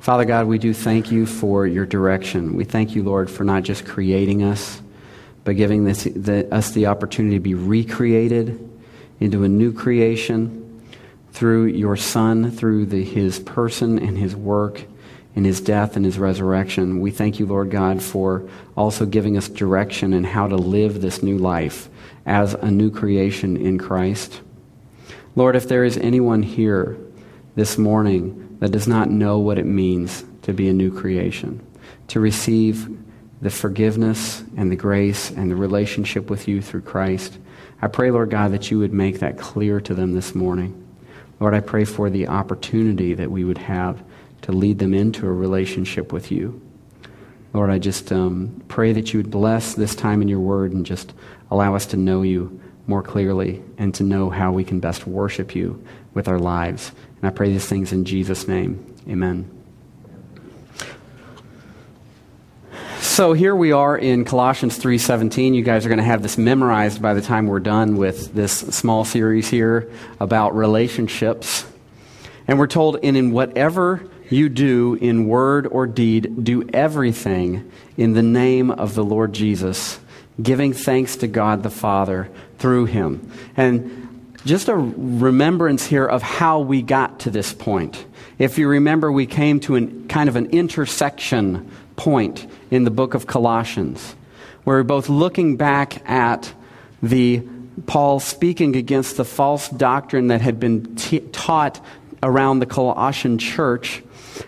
[0.00, 2.56] Father God, we do thank you for your direction.
[2.56, 4.80] We thank you, Lord, for not just creating us,
[5.44, 8.66] but giving this, the, us the opportunity to be recreated
[9.20, 10.82] into a new creation
[11.32, 14.82] through your Son, through the, his person and his work
[15.36, 17.00] and his death and his resurrection.
[17.00, 18.48] We thank you, Lord God, for
[18.78, 21.90] also giving us direction in how to live this new life
[22.24, 24.40] as a new creation in Christ.
[25.36, 26.96] Lord, if there is anyone here
[27.54, 31.66] this morning that does not know what it means to be a new creation,
[32.08, 32.96] to receive
[33.42, 37.38] the forgiveness and the grace and the relationship with you through Christ,
[37.82, 40.76] I pray, Lord God, that you would make that clear to them this morning.
[41.40, 44.02] Lord, I pray for the opportunity that we would have
[44.42, 46.60] to lead them into a relationship with you.
[47.54, 50.84] Lord, I just um, pray that you would bless this time in your word and
[50.84, 51.14] just
[51.50, 55.54] allow us to know you more clearly and to know how we can best worship
[55.54, 55.82] you
[56.14, 56.92] with our lives.
[57.20, 58.96] And I pray these things in Jesus' name.
[59.08, 59.50] Amen.
[63.00, 65.52] So here we are in Colossians 3:17.
[65.52, 68.52] You guys are going to have this memorized by the time we're done with this
[68.52, 71.66] small series here about relationships.
[72.46, 78.14] And we're told and in whatever you do in word or deed, do everything in
[78.14, 79.98] the name of the Lord Jesus,
[80.40, 83.30] giving thanks to God the Father through him.
[83.56, 83.99] And
[84.44, 88.04] just a remembrance here of how we got to this point.
[88.38, 93.14] If you remember, we came to an, kind of an intersection point in the book
[93.14, 94.14] of Colossians,
[94.64, 96.52] where we're both looking back at
[97.02, 97.42] the
[97.86, 101.84] Paul speaking against the false doctrine that had been t- taught
[102.22, 104.02] around the Colossian church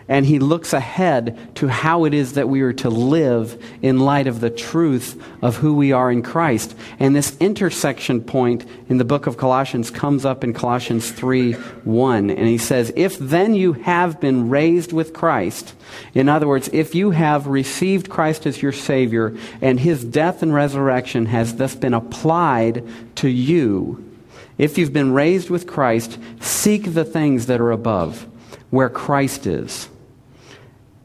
[0.09, 4.27] and he looks ahead to how it is that we are to live in light
[4.27, 6.75] of the truth of who we are in Christ.
[6.99, 12.31] And this intersection point in the book of Colossians comes up in Colossians 3 1.
[12.31, 15.75] And he says, If then you have been raised with Christ,
[16.15, 20.55] in other words, if you have received Christ as your Savior and his death and
[20.55, 24.12] resurrection has thus been applied to you,
[24.59, 28.27] if you've been raised with Christ, seek the things that are above
[28.71, 29.89] where Christ is,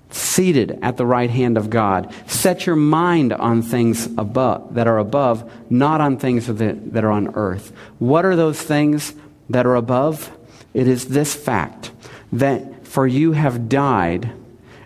[0.10, 2.14] seated at the right hand of God.
[2.28, 7.36] Set your mind on things above, that are above, not on things that, are on
[7.36, 7.74] earth.
[8.00, 9.14] What are those things
[9.50, 10.32] that are above?
[10.74, 11.92] It is this fact
[12.32, 14.32] that for you have died,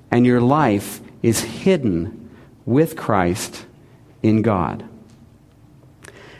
[0.09, 2.29] and your life is hidden
[2.65, 3.65] with Christ
[4.23, 4.83] in God.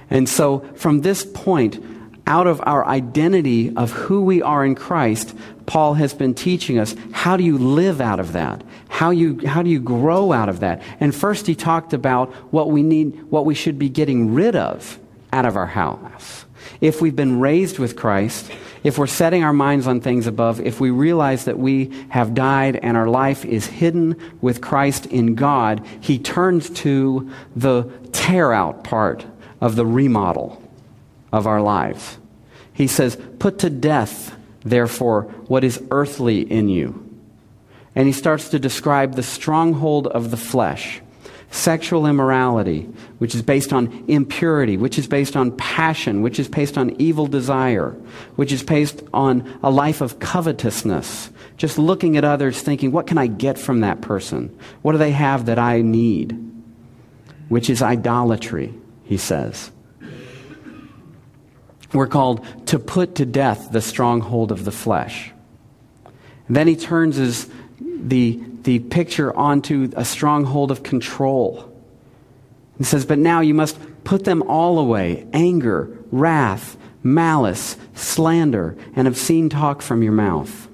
[0.10, 1.80] And so, from this point,
[2.28, 6.96] out of our identity of who we are in Christ, Paul has been teaching us
[7.12, 8.64] how do you live out of that?
[8.90, 10.82] How, you, how do you grow out of that?
[11.00, 15.00] And first, he talked about what we need, what we should be getting rid of
[15.34, 16.46] out of our house.
[16.80, 18.52] If we've been raised with Christ,
[18.84, 22.78] if we're setting our minds on things above, if we realize that we have died
[22.78, 28.84] and our life is hidden with Christ in God, he turns to the tear out
[28.84, 29.26] part
[29.60, 30.61] of the remodel
[31.32, 32.18] of our lives.
[32.74, 37.08] He says, Put to death, therefore, what is earthly in you.
[37.96, 41.02] And he starts to describe the stronghold of the flesh
[41.52, 42.84] sexual immorality,
[43.20, 47.28] which is based on impurity, which is based on passion, which is based on evil
[47.28, 47.90] desire,
[48.38, 53.18] which is based on a life of covetousness, just looking at others thinking, what can
[53.18, 54.58] I get from that person?
[54.82, 56.38] What do they have that I need?
[57.50, 59.72] Which is idolatry, he says.
[61.94, 65.32] We're called to put to death the stronghold of the flesh.
[66.48, 71.72] And then he turns his, the, the picture onto a stronghold of control.
[72.78, 79.08] He says, But now you must put them all away anger, wrath, malice, slander, and
[79.08, 80.68] obscene talk from your mouth.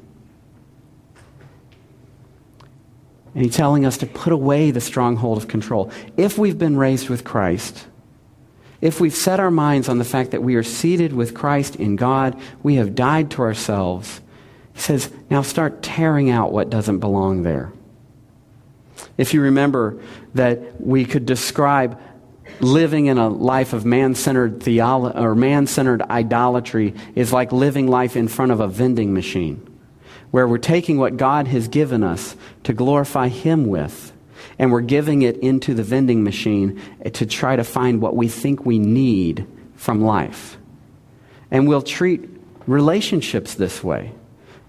[3.33, 5.91] And he's telling us to put away the stronghold of control.
[6.15, 7.86] If we've been raised with Christ,
[8.81, 11.95] if we've set our minds on the fact that we are seated with Christ in
[11.95, 14.21] God, we have died to ourselves,
[14.73, 17.71] he says, now start tearing out what doesn't belong there.
[19.17, 20.01] If you remember
[20.35, 21.99] that we could describe
[22.59, 28.27] living in a life of man-centered theology or man-centered idolatry is like living life in
[28.27, 29.63] front of a vending machine
[30.31, 34.11] where we're taking what God has given us to glorify him with
[34.59, 36.81] and we're giving it into the vending machine
[37.13, 39.45] to try to find what we think we need
[39.75, 40.57] from life.
[41.51, 42.29] And we'll treat
[42.65, 44.11] relationships this way.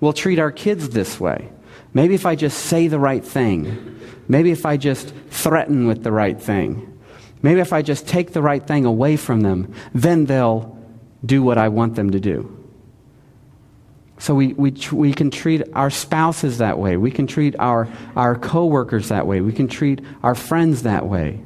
[0.00, 1.50] We'll treat our kids this way.
[1.94, 3.99] Maybe if I just say the right thing,
[4.29, 7.00] maybe if I just threaten with the right thing,
[7.43, 10.76] maybe if I just take the right thing away from them, then they'll
[11.25, 12.57] do what I want them to do.
[14.19, 16.97] So we, we, we can treat our spouses that way.
[16.97, 19.41] We can treat our, our coworkers that way.
[19.41, 21.41] We can treat our friends that way.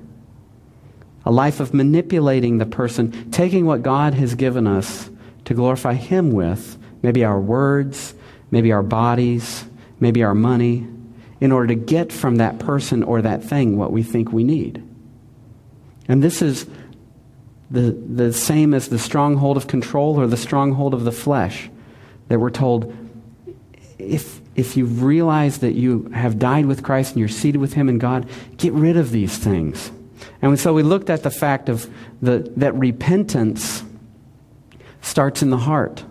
[1.25, 5.11] A life of manipulating the person, taking what God has given us
[5.45, 8.15] to glorify Him with, maybe our words,
[8.51, 9.65] maybe our bodies,
[10.01, 10.87] maybe our money,
[11.41, 14.83] in order to get from that person or that thing what we think we need.
[16.09, 16.67] And this is
[17.71, 21.69] the, the same as the stronghold of control or the stronghold of the flesh
[22.33, 22.97] that we're told
[23.99, 27.91] if, if you realize that you have died with Christ and you're seated with Him
[27.91, 28.27] in God,
[28.57, 29.93] get rid of these things.
[30.41, 31.91] And so we looked at the fact of
[32.23, 33.85] the, that repentance
[35.03, 36.05] starts in the heart.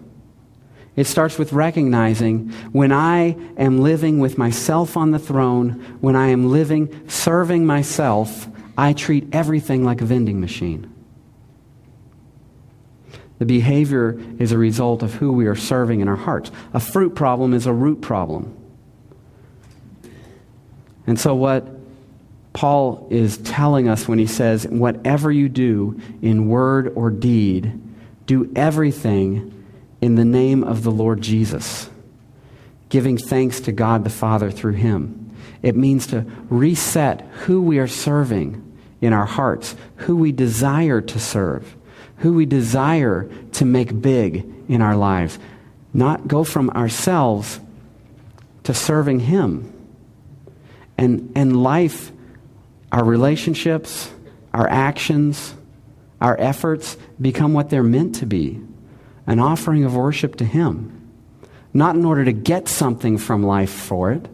[0.96, 5.72] It starts with recognizing when I am living with myself on the throne,
[6.02, 8.48] when I am living serving myself,
[8.78, 10.91] I treat everything like a vending machine.
[13.42, 16.52] The behavior is a result of who we are serving in our hearts.
[16.76, 18.56] A fruit problem is a root problem.
[21.08, 21.68] And so, what
[22.54, 27.82] Paul is telling us when he says, Whatever you do in word or deed,
[28.28, 29.66] do everything
[30.02, 31.90] in the name of the Lord Jesus,
[32.90, 35.36] giving thanks to God the Father through him.
[35.64, 41.20] It means to reset who we are serving in our hearts, who we desire to
[41.20, 41.76] serve
[42.22, 45.40] who we desire to make big in our lives.
[45.94, 47.60] Not go from ourselves
[48.64, 49.74] to serving Him.
[50.98, 52.12] And, and life,
[52.92, 54.12] our relationships,
[54.54, 55.56] our actions,
[56.20, 58.62] our efforts become what they're meant to be
[59.28, 61.10] an offering of worship to Him.
[61.74, 64.28] Not in order to get something from life for it,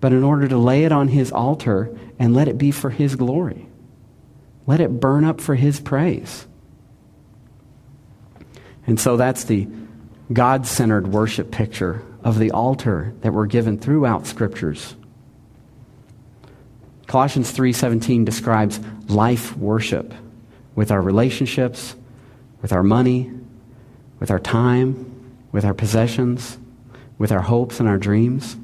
[0.00, 3.16] but in order to lay it on His altar and let it be for His
[3.16, 3.66] glory.
[4.66, 6.46] Let it burn up for His praise.
[8.86, 9.68] And so that's the
[10.32, 14.94] God centered worship picture of the altar that we're given throughout scriptures.
[17.06, 20.14] Colossians 3:17 describes life worship
[20.74, 21.94] with our relationships,
[22.62, 23.30] with our money,
[24.20, 25.06] with our time,
[25.52, 26.58] with our possessions,
[27.18, 28.56] with our hopes and our dreams.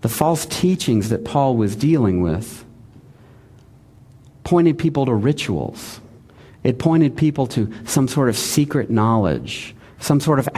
[0.00, 2.64] The false teachings that Paul was dealing with
[4.44, 6.00] pointed people to rituals.
[6.62, 10.48] It pointed people to some sort of secret knowledge, some sort of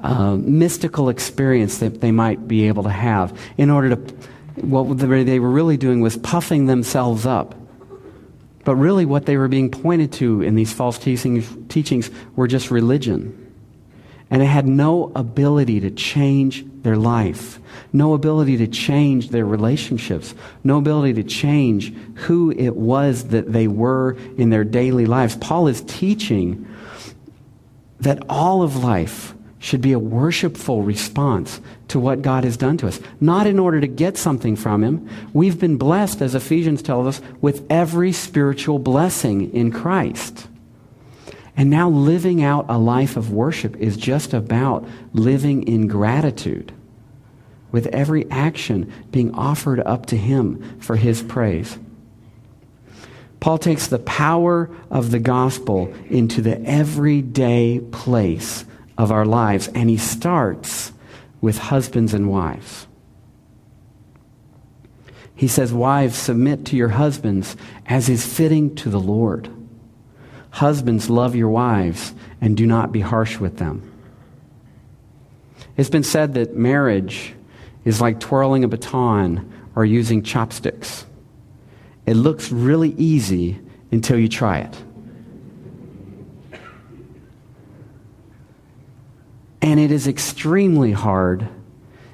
[0.00, 4.14] uh, mystical experience that they might be able to have in order to.
[4.60, 7.54] What they were really doing was puffing themselves up.
[8.64, 12.70] But really, what they were being pointed to in these false teachings, teachings were just
[12.70, 13.54] religion.
[14.30, 17.60] And it had no ability to change their life,
[17.92, 23.68] no ability to change their relationships, no ability to change who it was that they
[23.68, 25.36] were in their daily lives.
[25.36, 26.66] Paul is teaching
[28.00, 32.88] that all of life should be a worshipful response to what God has done to
[32.88, 35.06] us, not in order to get something from Him.
[35.34, 40.48] We've been blessed, as Ephesians tells us, with every spiritual blessing in Christ.
[41.54, 46.72] And now living out a life of worship is just about living in gratitude,
[47.70, 51.78] with every action being offered up to Him for His praise.
[53.40, 58.64] Paul takes the power of the gospel into the everyday place
[58.96, 60.92] of our lives, and he starts
[61.40, 62.86] with husbands and wives.
[65.36, 69.48] He says, Wives, submit to your husbands as is fitting to the Lord.
[70.50, 73.88] Husbands, love your wives and do not be harsh with them.
[75.76, 77.34] It's been said that marriage
[77.88, 81.06] is like twirling a baton or using chopsticks.
[82.04, 83.58] It looks really easy
[83.90, 84.82] until you try it.
[89.62, 91.48] And it is extremely hard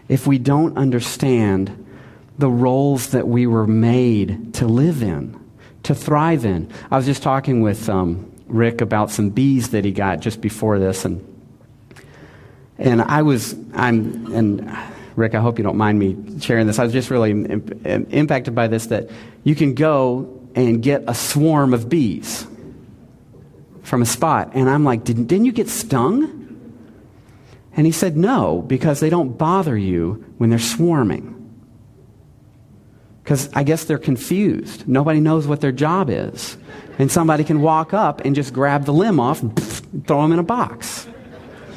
[0.09, 1.85] if we don't understand
[2.39, 5.41] the roles that we were made to live in
[5.83, 6.71] to thrive in.
[6.89, 10.79] I was just talking with um, Rick about some bees that he got just before
[10.79, 11.21] this, and
[12.79, 16.79] and I was I'm and Rick, I hope you don't mind me sharing this.
[16.79, 19.11] I was just really imp- impacted by this that
[19.45, 22.47] you can go and get a swarm of bees
[23.83, 26.41] from a spot, and I'm like, didn't didn't you get stung?
[27.77, 31.33] And he said, no, because they don't bother you when they're swarming.
[33.23, 34.87] Because I guess they're confused.
[34.87, 36.57] Nobody knows what their job is.
[36.99, 39.57] And somebody can walk up and just grab the limb off and
[40.07, 41.09] throw them in a box.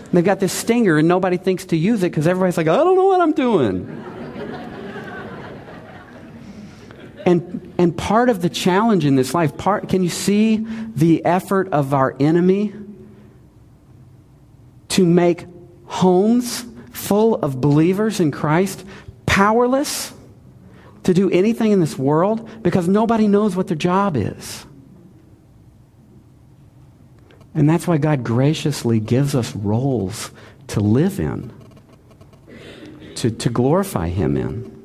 [0.08, 2.78] And they've got this stinger and nobody thinks to use it because everybody's like, I
[2.78, 4.06] don't know what I'm doing.
[7.28, 11.68] And, and part of the challenge in this life, part, can you see the effort
[11.74, 12.74] of our enemy
[14.88, 15.46] to make
[15.88, 18.86] homes full of believers in Christ
[19.26, 20.14] powerless
[21.04, 24.66] to do anything in this world because nobody knows what their job is?
[27.58, 30.30] And that's why God graciously gives us roles
[30.68, 31.52] to live in,
[33.16, 34.78] to, to glorify Him in.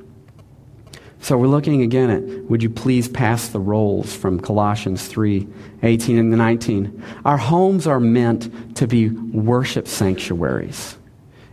[1.21, 5.47] So we're looking again at would you please pass the rolls from Colossians 3
[5.83, 7.03] 18 and 19.
[7.23, 10.97] Our homes are meant to be worship sanctuaries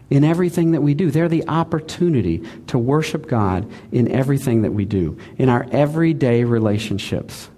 [0.09, 1.11] in everything that we do.
[1.11, 7.51] They're the opportunity to worship God in everything that we do, in our everyday relationships.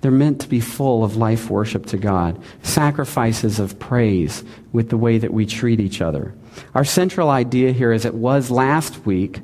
[0.00, 4.96] They're meant to be full of life worship to God, sacrifices of praise with the
[4.96, 6.34] way that we treat each other.
[6.74, 9.40] Our central idea here, as it was last week,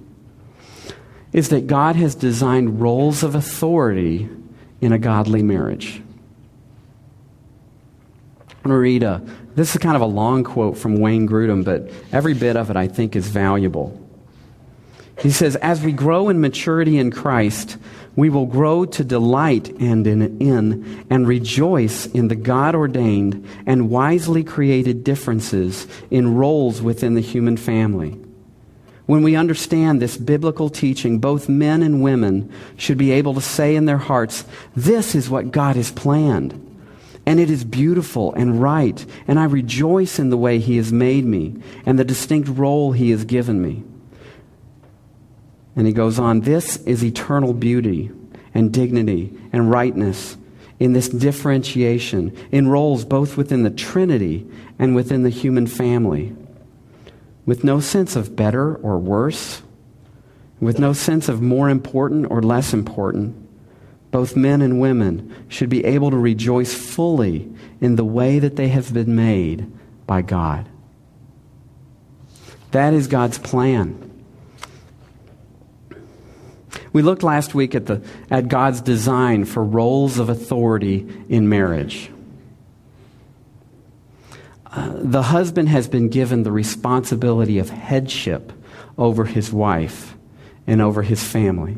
[1.33, 4.29] is that God has designed roles of authority
[4.81, 6.03] in a godly marriage.
[8.49, 9.23] I'm going to read a,
[9.55, 12.77] this is kind of a long quote from Wayne Grudem, but every bit of it
[12.77, 13.99] I think is valuable.
[15.19, 17.77] He says, As we grow in maturity in Christ,
[18.15, 23.91] we will grow to delight and in, in and rejoice in the God ordained and
[23.91, 28.19] wisely created differences in roles within the human family.
[29.07, 33.75] When we understand this biblical teaching, both men and women should be able to say
[33.75, 34.45] in their hearts,
[34.77, 36.69] This is what God has planned.
[37.25, 41.25] And it is beautiful and right, and I rejoice in the way He has made
[41.25, 41.55] me
[41.87, 43.85] and the distinct role He has given me.
[45.75, 48.11] And he goes on, this is eternal beauty
[48.55, 50.37] and dignity and rightness
[50.79, 54.47] in this differentiation in roles both within the Trinity
[54.79, 56.35] and within the human family,
[57.47, 59.63] with no sense of better or worse,
[60.61, 63.37] with no sense of more important or less important.
[64.11, 67.51] Both men and women should be able to rejoice fully
[67.81, 69.73] in the way that they have been made
[70.07, 70.69] by God.
[72.73, 74.12] That is God's plan.
[76.93, 82.11] We looked last week at, the, at God's design for roles of authority in marriage.
[84.67, 88.53] Uh, the husband has been given the responsibility of headship
[88.97, 90.17] over his wife
[90.67, 91.77] and over his family.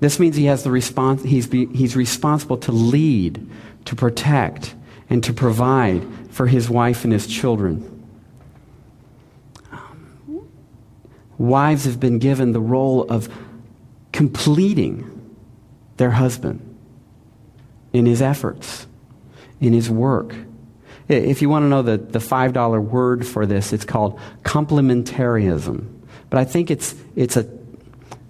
[0.00, 3.48] This means he has the respons- he's, be, he's responsible to lead,
[3.86, 4.74] to protect,
[5.10, 7.94] and to provide for his wife and his children.
[11.36, 13.28] Wives have been given the role of
[14.12, 15.14] completing
[15.96, 16.64] their husband
[17.92, 18.86] in his efforts,
[19.60, 20.34] in his work.
[21.08, 25.94] If you want to know the, the $5 word for this, it's called complementarianism.
[26.30, 27.44] But I think it's, it's a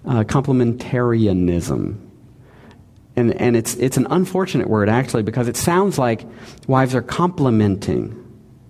[0.05, 2.05] complementarianism.
[3.15, 6.25] And, and it's, it's an unfortunate word, actually, because it sounds like
[6.67, 8.15] wives are complementing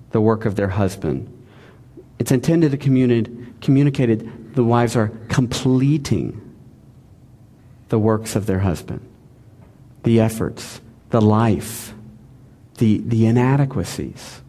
[0.09, 1.31] the work of their husband.
[2.17, 6.48] It's intended to communi- communicate the wives are completing
[7.89, 9.01] the works of their husband,
[10.03, 10.79] the efforts,
[11.09, 11.93] the life,
[12.77, 14.41] the, the inadequacies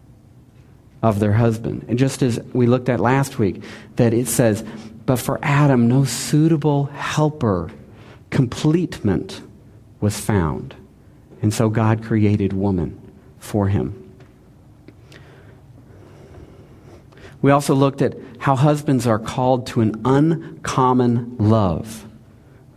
[1.03, 1.85] of their husband.
[1.87, 3.63] And just as we looked at last week,
[3.95, 4.63] that it says,
[5.05, 7.71] But for Adam, no suitable helper,
[8.29, 9.41] completement
[9.99, 10.75] was found.
[11.41, 12.99] And so God created woman
[13.39, 13.97] for him.
[17.41, 22.05] We also looked at how husbands are called to an uncommon love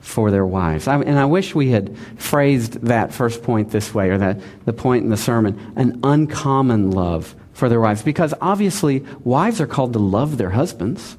[0.05, 0.87] for their wives.
[0.87, 4.75] I, and I wish we had phrased that first point this way, or that the
[4.75, 8.03] point in the sermon, an uncommon love for their wives.
[8.03, 11.17] Because obviously, wives are called to love their husbands,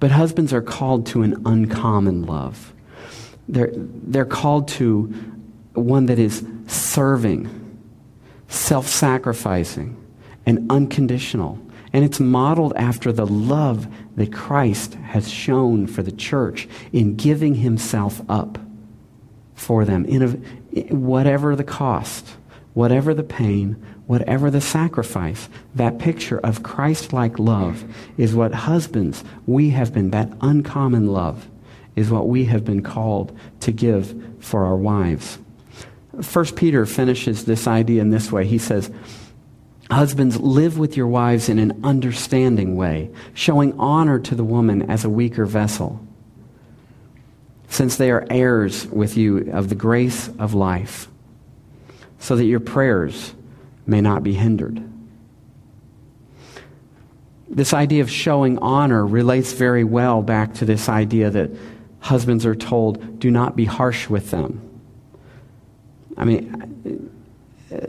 [0.00, 2.74] but husbands are called to an uncommon love.
[3.48, 5.04] They're, they're called to
[5.74, 7.48] one that is serving,
[8.48, 10.04] self sacrificing,
[10.46, 11.60] and unconditional.
[11.96, 13.86] And it's modeled after the love
[14.16, 18.58] that Christ has shown for the church in giving himself up
[19.54, 22.36] for them, in a, whatever the cost,
[22.74, 25.48] whatever the pain, whatever the sacrifice.
[25.74, 27.82] That picture of Christ like love
[28.18, 31.48] is what husbands, we have been, that uncommon love
[31.94, 35.38] is what we have been called to give for our wives.
[36.20, 38.44] First Peter finishes this idea in this way.
[38.44, 38.90] He says,
[39.90, 45.04] Husbands, live with your wives in an understanding way, showing honor to the woman as
[45.04, 46.04] a weaker vessel,
[47.68, 51.08] since they are heirs with you of the grace of life,
[52.18, 53.34] so that your prayers
[53.86, 54.82] may not be hindered.
[57.48, 61.50] This idea of showing honor relates very well back to this idea that
[62.00, 64.60] husbands are told, do not be harsh with them.
[66.16, 67.12] I mean,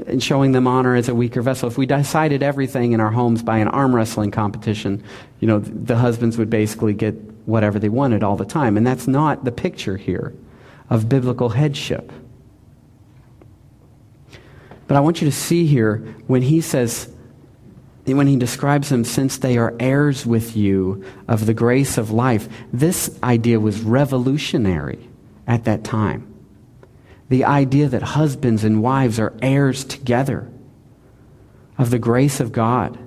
[0.08, 1.68] in showing them honor as a weaker vessel.
[1.68, 5.04] If we decided everything in our homes by an arm wrestling competition,
[5.40, 7.16] you know, the husbands would basically get
[7.46, 8.78] whatever they wanted all the time.
[8.78, 10.34] And that's not the picture here
[10.90, 12.12] of biblical headship.
[14.88, 17.14] But I want you to see here when he says,
[18.06, 22.48] when he describes them, since they are heirs with you of the grace of life,
[22.72, 25.10] this idea was revolutionary
[25.46, 26.27] at that time.
[27.30, 30.50] The idea that husbands and wives are heirs together
[31.78, 32.98] of the grace of God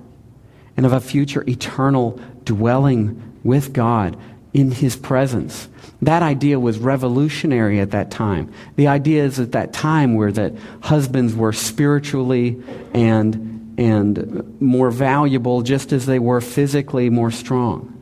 [0.77, 4.17] and of a future eternal dwelling with God
[4.53, 5.69] in his presence.
[6.03, 8.53] That idea was revolutionary at that time.
[8.77, 12.62] The idea is at that time where that husbands were spiritually
[12.93, 17.97] and and more valuable just as they were physically more strong.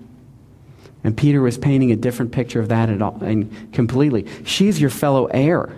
[1.05, 4.27] And Peter was painting a different picture of that at all, and completely.
[4.45, 5.71] She's your fellow heir.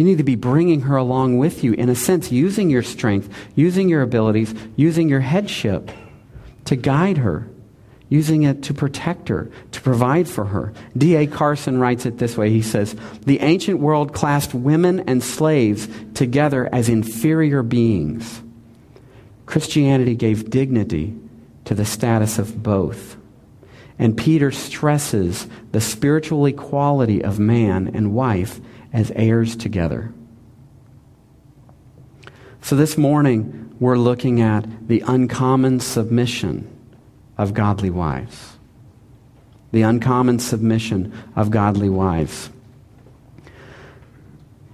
[0.00, 3.28] You need to be bringing her along with you, in a sense, using your strength,
[3.54, 5.90] using your abilities, using your headship
[6.64, 7.46] to guide her,
[8.08, 10.72] using it to protect her, to provide for her.
[10.96, 11.26] D.A.
[11.26, 16.66] Carson writes it this way He says, The ancient world classed women and slaves together
[16.72, 18.40] as inferior beings.
[19.44, 21.14] Christianity gave dignity
[21.66, 23.18] to the status of both.
[23.98, 30.12] And Peter stresses the spiritual equality of man and wife as heirs together.
[32.62, 36.68] So this morning, we're looking at the uncommon submission
[37.38, 38.56] of godly wives.
[39.72, 42.50] The uncommon submission of godly wives.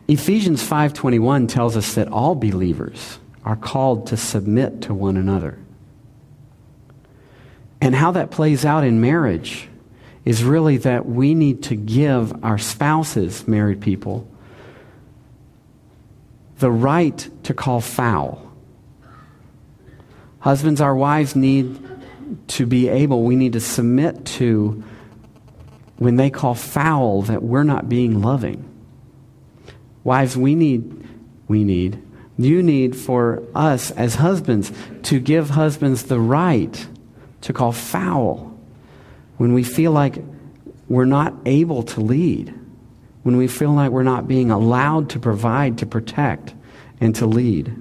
[0.08, 5.58] Ephesians 5:21 tells us that all believers are called to submit to one another.
[7.80, 9.68] And how that plays out in marriage
[10.26, 14.28] is really that we need to give our spouses, married people,
[16.58, 18.42] the right to call foul.
[20.40, 21.80] Husbands, our wives need
[22.48, 24.82] to be able, we need to submit to
[25.98, 28.68] when they call foul that we're not being loving.
[30.02, 31.06] Wives, we need,
[31.46, 32.02] we need,
[32.36, 34.72] you need for us as husbands
[35.04, 36.88] to give husbands the right
[37.42, 38.55] to call foul
[39.36, 40.18] when we feel like
[40.88, 42.54] we're not able to lead,
[43.22, 46.54] when we feel like we're not being allowed to provide, to protect,
[47.00, 47.74] and to lead.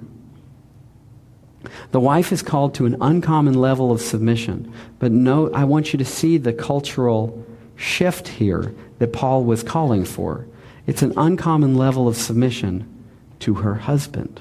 [1.92, 4.72] The wife is called to an uncommon level of submission.
[4.98, 10.04] But note, I want you to see the cultural shift here that Paul was calling
[10.04, 10.46] for.
[10.86, 12.92] It's an uncommon level of submission
[13.40, 14.40] to her husband,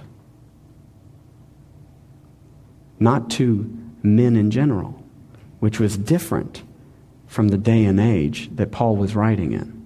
[3.00, 3.72] not to
[4.04, 5.04] men in general,
[5.60, 6.64] which was different
[7.36, 9.86] from the day and age that Paul was writing in.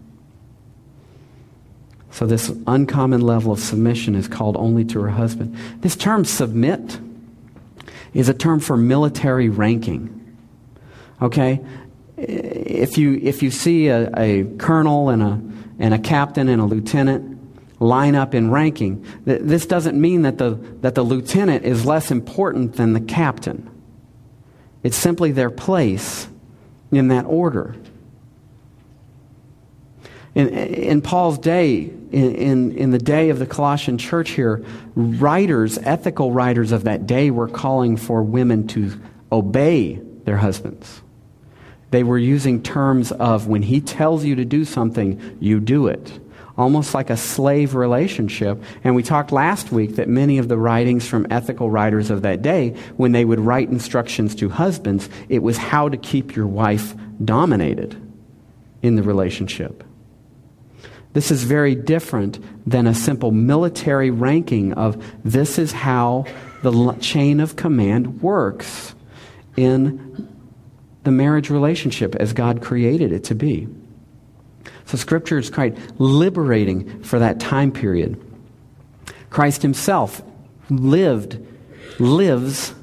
[2.11, 5.57] So, this uncommon level of submission is called only to her husband.
[5.81, 6.99] This term submit
[8.13, 10.37] is a term for military ranking.
[11.23, 11.59] Okay?
[12.17, 15.41] If you, if you see a, a colonel and a,
[15.79, 17.39] and a captain and a lieutenant
[17.81, 22.11] line up in ranking, th- this doesn't mean that the, that the lieutenant is less
[22.11, 23.67] important than the captain.
[24.83, 26.28] It's simply their place
[26.91, 27.75] in that order.
[30.35, 31.79] In, in Paul's day,
[32.11, 34.63] in, in, in, the day of the Colossian church here,
[34.95, 38.99] writers, ethical writers of that day, were calling for women to
[39.31, 41.01] obey their husbands.
[41.91, 46.19] They were using terms of when he tells you to do something, you do it
[46.59, 48.61] almost like a slave relationship.
[48.83, 52.41] And we talked last week that many of the writings from ethical writers of that
[52.41, 56.93] day, when they would write instructions to husbands, it was how to keep your wife
[57.23, 57.95] dominated
[58.81, 59.85] in the relationship.
[61.13, 66.25] This is very different than a simple military ranking of this is how
[66.61, 68.93] the chain of command works
[69.55, 70.27] in
[71.05, 73.69] the marriage relationship as God created it to be.
[74.89, 78.19] So Scripture is quite liberating for that time period.
[79.29, 80.23] Christ himself
[80.71, 81.37] lived,
[81.99, 82.73] lives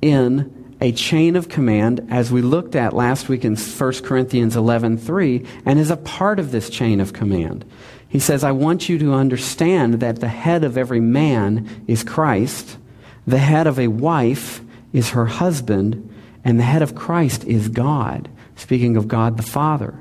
[0.00, 5.46] in a chain of command, as we looked at last week in 1 Corinthians 11.3,
[5.64, 7.64] and is a part of this chain of command.
[8.08, 12.76] He says, I want you to understand that the head of every man is Christ,
[13.24, 18.28] the head of a wife is her husband, and the head of Christ is God,
[18.56, 19.94] speaking of God the Father.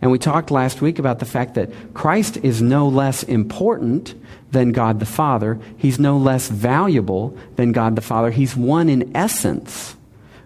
[0.00, 4.14] And we talked last week about the fact that Christ is no less important
[4.50, 5.58] than God the Father.
[5.76, 8.30] He's no less valuable than God the Father.
[8.30, 9.96] He's one in essence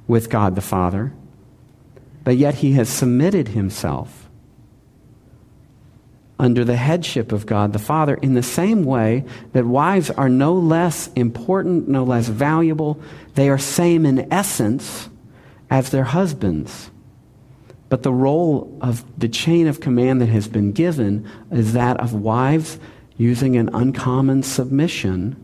[0.06, 1.12] with God the Father.
[2.24, 4.26] But yet he has submitted himself
[6.38, 10.52] under the headship of God the Father, in the same way that wives are no
[10.54, 13.00] less important, no less valuable.
[13.34, 15.08] They are same in essence
[15.70, 16.90] as their husbands.
[17.88, 22.12] But the role of the chain of command that has been given is that of
[22.12, 22.78] wives
[23.16, 25.36] using an uncommon submission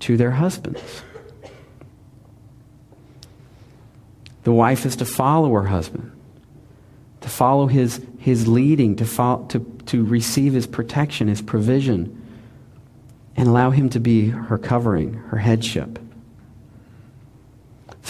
[0.00, 1.02] to their husbands.
[4.44, 6.10] The wife is to follow her husband,
[7.20, 12.18] to follow his, his leading, to, follow, to, to receive his protection, his provision,
[13.36, 15.98] and allow him to be her covering, her headship.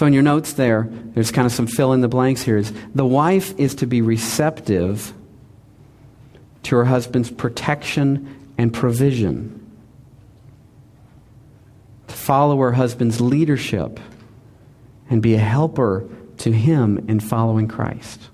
[0.03, 2.57] So, in your notes there, there's kind of some fill in the blanks here.
[2.57, 5.15] Is the wife is to be receptive
[6.65, 9.65] to her husband's protection and provision,
[12.09, 14.01] to follow her husband's leadership
[15.09, 18.29] and be a helper to him in following Christ.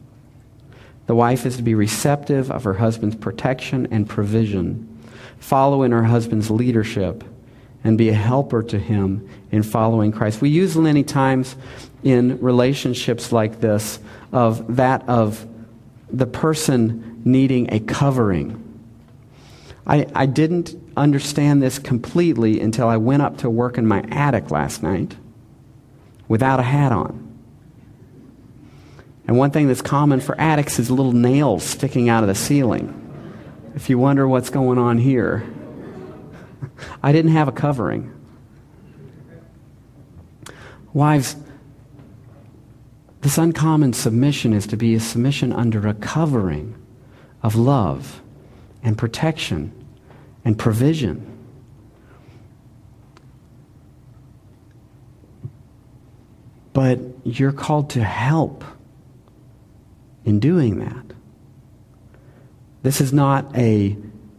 [1.05, 5.05] The wife is to be receptive of her husband's protection and provision,
[5.39, 7.25] follow in her husband's leadership,
[7.85, 10.41] and be a helper to him in following Christ.
[10.41, 11.57] We use many times
[12.03, 13.99] in relationships like this
[14.33, 15.47] of that of
[16.11, 18.64] the person needing a covering.
[19.87, 24.51] I, I didn't understand this completely until I went up to work in my attic
[24.51, 25.17] last night
[26.29, 27.25] without a hat on.
[29.27, 32.95] And one thing that's common for attics is little nails sticking out of the ceiling.
[33.75, 35.47] If you wonder what's going on here,
[37.03, 38.12] I didn't have a covering.
[40.92, 41.37] Wives,
[43.21, 46.75] this uncommon submission is to be a submission under a covering
[47.42, 48.23] of love
[48.83, 49.73] and protection
[50.44, 51.25] and provision.
[56.73, 58.64] But you're called to help
[60.25, 61.05] in doing that.
[62.83, 63.97] This is not a,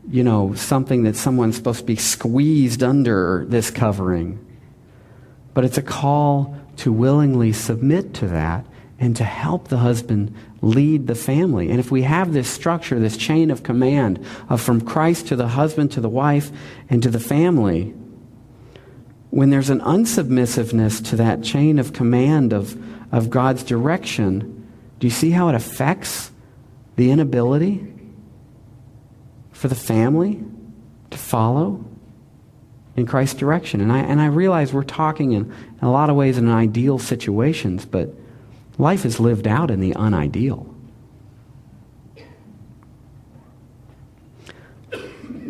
[0.10, 4.44] you know, something that someone's supposed to be squeezed under this covering,
[5.54, 8.66] but it's a call to willingly submit to that
[9.00, 11.70] and to help the husband lead the family.
[11.70, 15.50] And if we have this structure, this chain of command of from Christ to the
[15.50, 16.52] husband to the wife
[16.90, 17.94] and to the family,
[19.30, 22.78] when there's an unsubmissiveness to that chain of command of,
[23.14, 24.68] of God's direction,
[24.98, 26.32] do you see how it affects
[26.96, 27.94] the inability
[29.60, 30.42] for the family
[31.10, 31.84] to follow
[32.96, 33.82] in Christ's direction?
[33.82, 37.00] And I, and I realize we're talking in, in a lot of ways in ideal
[37.00, 38.14] situations, but
[38.80, 40.74] Life is lived out in the unideal.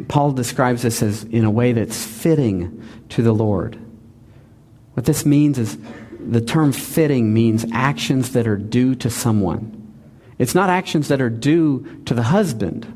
[0.08, 3.78] Paul describes this as in a way that's fitting to the Lord.
[4.95, 5.78] What this means is
[6.19, 9.76] the term fitting means actions that are due to someone.
[10.39, 12.91] It's not actions that are due to the husband.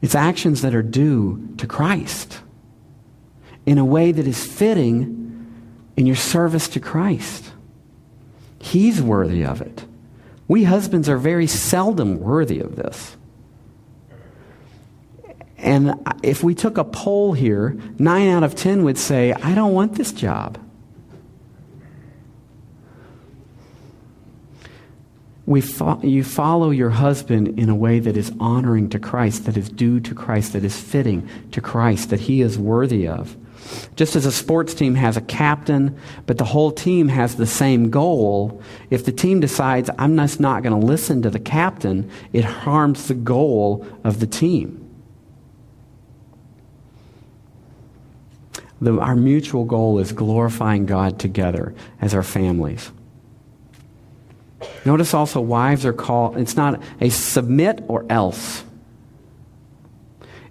[0.00, 2.40] It's actions that are due to Christ
[3.66, 5.16] in a way that is fitting
[5.96, 7.52] in your service to Christ.
[8.60, 9.84] He's worthy of it.
[10.46, 13.16] We husbands are very seldom worthy of this.
[15.58, 19.74] And if we took a poll here, nine out of ten would say, I don't
[19.74, 20.58] want this job.
[25.48, 29.56] We fo- you follow your husband in a way that is honoring to Christ, that
[29.56, 33.34] is due to Christ, that is fitting to Christ, that he is worthy of.
[33.96, 37.88] Just as a sports team has a captain, but the whole team has the same
[37.88, 42.44] goal, if the team decides, I'm just not going to listen to the captain, it
[42.44, 44.84] harms the goal of the team.
[48.82, 52.92] The, our mutual goal is glorifying God together as our families.
[54.84, 58.64] Notice also, wives are called, it's not a submit or else.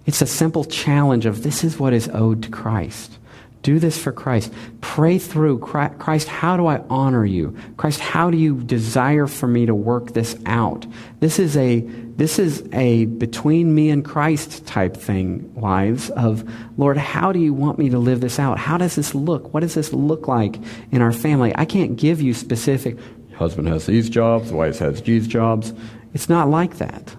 [0.06, 3.18] It's a simple challenge of this is what is owed to Christ.
[3.62, 4.52] Do this for Christ.
[4.80, 7.56] Pray through Christ, how do I honor you?
[7.76, 10.86] Christ, how do you desire for me to work this out?
[11.20, 16.96] This is a this is a between me and Christ type thing, wives, of Lord,
[16.96, 18.58] how do you want me to live this out?
[18.58, 19.52] How does this look?
[19.52, 20.56] What does this look like
[20.90, 21.52] in our family?
[21.54, 22.96] I can't give you specific
[23.38, 25.72] husband has these jobs, wife has these jobs.
[26.12, 27.14] It's not like that.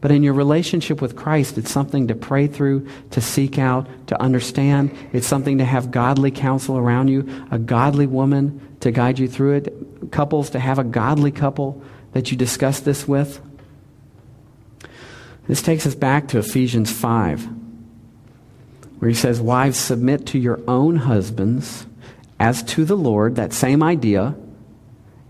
[0.00, 4.20] But in your relationship with Christ, it's something to pray through, to seek out, to
[4.20, 4.90] understand.
[5.12, 9.52] It's something to have godly counsel around you, a godly woman to guide you through
[9.52, 11.82] it, couples to have a godly couple
[12.14, 13.40] that you discuss this with.
[15.46, 17.48] This takes us back to Ephesians 5,
[18.98, 21.86] where he says, Wives, submit to your own husbands
[22.40, 23.36] as to the Lord.
[23.36, 24.34] That same idea.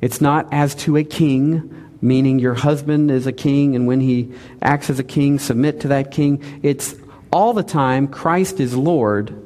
[0.03, 4.33] It's not as to a king meaning your husband is a king, and when he
[4.61, 6.61] acts as a king, submit to that king.
[6.63, 6.97] It's
[7.33, 9.39] all the time Christ is Lord.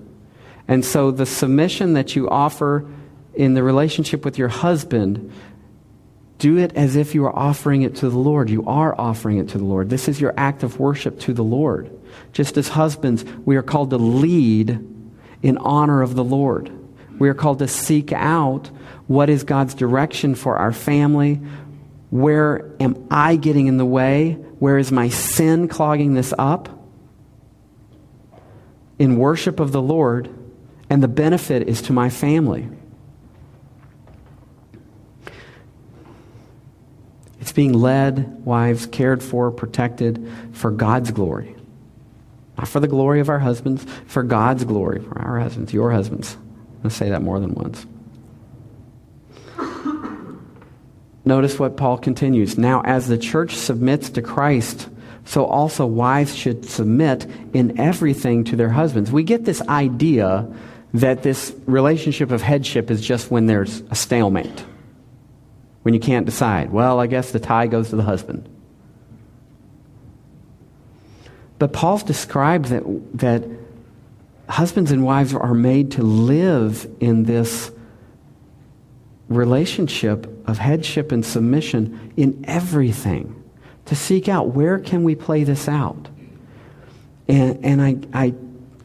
[0.66, 2.88] And so the submission that you offer
[3.34, 5.30] in the relationship with your husband,
[6.38, 8.48] do it as if you are offering it to the Lord.
[8.48, 9.90] You are offering it to the Lord.
[9.90, 11.90] This is your act of worship to the Lord.
[12.32, 14.80] Just as husbands, we are called to lead
[15.42, 16.72] in honor of the Lord.
[17.18, 18.70] We are called to seek out
[19.06, 21.40] what is God's direction for our family.
[22.10, 24.32] Where am I getting in the way?
[24.58, 26.68] Where is my sin clogging this up?
[28.98, 30.30] In worship of the Lord,
[30.88, 32.68] and the benefit is to my family.
[37.40, 41.54] It's being led, wives, cared for, protected for God's glory.
[42.56, 46.36] Not for the glory of our husbands, for God's glory, for our husbands, your husbands.
[46.86, 47.84] Let's say that more than once.
[51.24, 52.56] Notice what Paul continues.
[52.56, 54.88] Now, as the church submits to Christ,
[55.24, 59.10] so also wives should submit in everything to their husbands.
[59.10, 60.46] We get this idea
[60.94, 64.64] that this relationship of headship is just when there's a stalemate,
[65.82, 66.70] when you can't decide.
[66.70, 68.48] Well, I guess the tie goes to the husband.
[71.58, 72.84] But Paul's described that,
[73.18, 73.42] that
[74.48, 77.70] husbands and wives are made to live in this
[79.28, 83.42] relationship of headship and submission in everything
[83.86, 86.08] to seek out where can we play this out.
[87.28, 88.34] And, and I, I,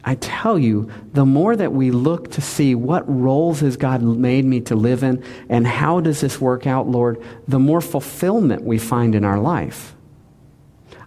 [0.04, 4.44] I tell you the more that we look to see what roles has god made
[4.44, 8.78] me to live in and how does this work out lord the more fulfillment we
[8.78, 9.94] find in our life.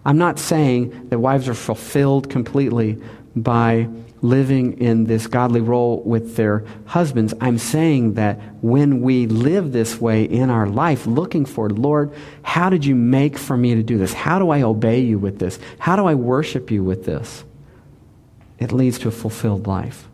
[0.06, 3.02] I'm not saying that wives are fulfilled completely
[3.34, 3.88] by
[4.22, 7.34] living in this godly role with their husbands.
[7.40, 12.70] I'm saying that when we live this way in our life, looking for, Lord, how
[12.70, 14.12] did you make for me to do this?
[14.12, 15.58] How do I obey you with this?
[15.78, 17.44] How do I worship you with this?
[18.58, 20.08] It leads to a fulfilled life.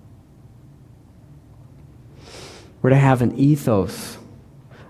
[2.83, 4.19] We're to have an ethos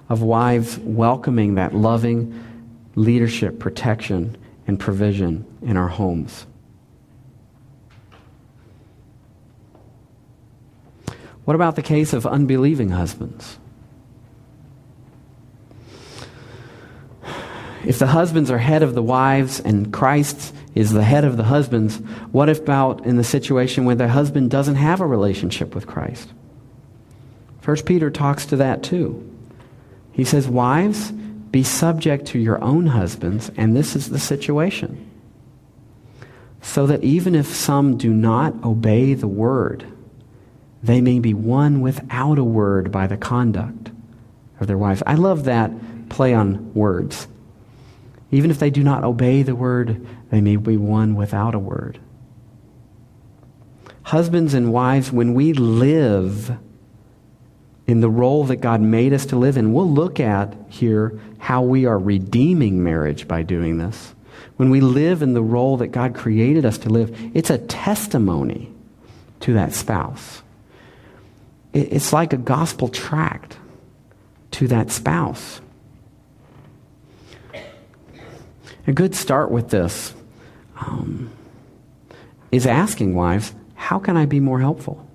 [0.09, 2.43] of wives welcoming that loving
[2.95, 6.47] leadership, protection, and provision in our homes.
[11.45, 13.59] What about the case of unbelieving husbands?
[17.85, 21.45] If the husbands are head of the wives and Christ is the head of the
[21.45, 21.97] husbands,
[22.31, 26.33] what if about in the situation where the husband doesn't have a relationship with Christ?
[27.61, 29.29] First Peter talks to that too.
[30.13, 35.11] He says, Wives, be subject to your own husbands, and this is the situation.
[36.61, 39.92] So that even if some do not obey the word,
[40.83, 43.91] they may be won without a word by the conduct
[44.61, 45.03] of their wives.
[45.07, 45.71] I love that
[46.09, 47.29] play on words.
[48.31, 51.99] Even if they do not obey the word, they may be won without a word.
[54.05, 56.57] Husbands and wives, when we live
[57.87, 59.73] in the role that God made us to live in.
[59.73, 64.15] We'll look at here how we are redeeming marriage by doing this.
[64.57, 68.73] When we live in the role that God created us to live, it's a testimony
[69.41, 70.42] to that spouse.
[71.73, 73.57] It's like a gospel tract
[74.53, 75.61] to that spouse.
[78.87, 80.13] A good start with this
[80.77, 81.31] um,
[82.51, 85.07] is asking wives, how can I be more helpful?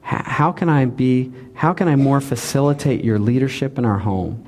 [0.00, 4.46] How can I be, how can I more facilitate your leadership in our home?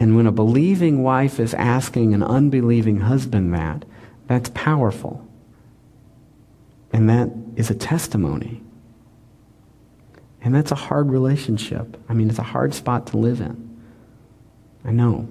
[0.00, 3.84] And when a believing wife is asking an unbelieving husband that,
[4.28, 5.26] that's powerful.
[6.92, 8.62] And that is a testimony.
[10.40, 11.96] And that's a hard relationship.
[12.08, 13.80] I mean, it's a hard spot to live in.
[14.84, 15.28] I know.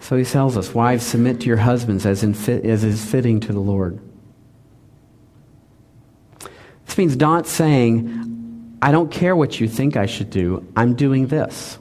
[0.00, 3.38] So he tells us, Wives, submit to your husbands as, in fit, as is fitting
[3.40, 4.00] to the Lord.
[6.86, 11.26] This means not saying, I don't care what you think I should do, I'm doing
[11.28, 11.78] this.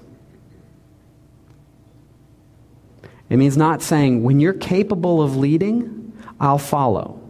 [3.29, 7.21] It means not saying, when you're capable of leading, I'll follow.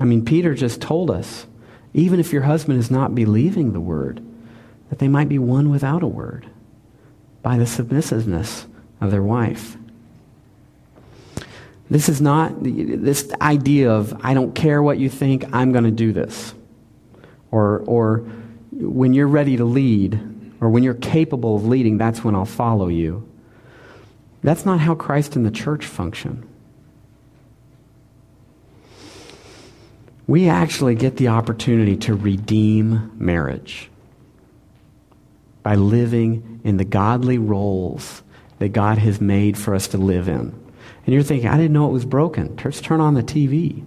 [0.00, 1.46] I mean, Peter just told us,
[1.92, 4.24] even if your husband is not believing the word,
[4.88, 6.46] that they might be won without a word
[7.42, 8.66] by the submissiveness
[9.00, 9.76] of their wife.
[11.90, 15.90] This is not this idea of, I don't care what you think, I'm going to
[15.90, 16.54] do this.
[17.50, 18.18] Or, or
[18.72, 20.33] when you're ready to lead,
[20.64, 23.28] or when you're capable of leading, that's when I'll follow you.
[24.42, 26.48] That's not how Christ and the church function.
[30.26, 33.90] we actually get the opportunity to redeem marriage
[35.62, 38.22] by living in the godly roles
[38.58, 40.54] that God has made for us to live in.
[41.06, 42.56] And you're thinking, I didn't know it was broken.
[42.56, 43.84] Just turn on the TV.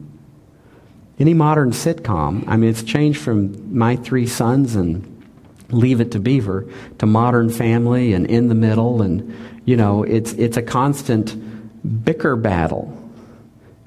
[1.19, 5.16] Any modern sitcom, I mean, it's changed from My Three Sons and
[5.69, 6.65] Leave It to Beaver
[6.99, 9.01] to Modern Family and In the Middle.
[9.01, 11.35] And, you know, it's, it's a constant
[12.05, 12.97] bicker battle,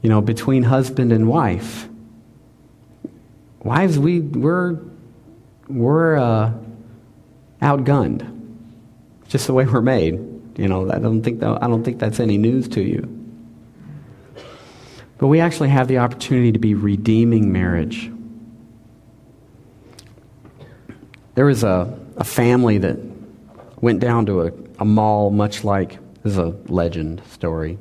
[0.03, 1.89] you know, between husband and wife.
[3.63, 4.79] Wives, we, we're,
[5.69, 6.53] we're uh,
[7.63, 8.27] outgunned.
[9.29, 10.15] Just the way we're made.
[10.57, 13.17] You know, I don't think, that, I don't think that's any news to you.
[15.19, 18.11] But we actually have the opportunity to be redeeming marriage.
[21.41, 22.99] There was a, a family that
[23.81, 27.79] went down to a, a mall, much like this is a legend story.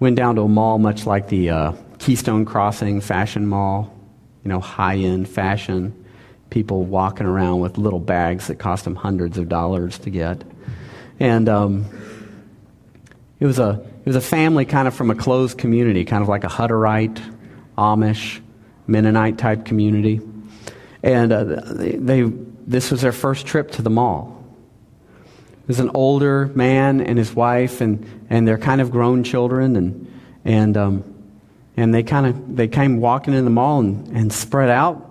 [0.00, 3.96] Went down to a mall, much like the uh, Keystone Crossing Fashion Mall,
[4.42, 6.04] you know, high end fashion.
[6.50, 10.42] People walking around with little bags that cost them hundreds of dollars to get.
[11.20, 11.84] And um,
[13.38, 16.28] it was a it was a family kind of from a closed community, kind of
[16.28, 17.22] like a Hutterite,
[17.78, 18.40] Amish,
[18.88, 20.20] Mennonite type community.
[21.06, 22.22] And uh, they, they,
[22.66, 24.44] this was their first trip to the mall.
[25.62, 29.76] It was an older man and his wife and, and their kind of grown children.
[29.76, 31.14] And, and, um,
[31.76, 35.08] and they kind of they came walking in the mall and, and spread out